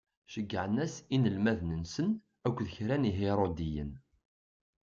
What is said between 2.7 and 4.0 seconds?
kra n Ihiṛudiyen.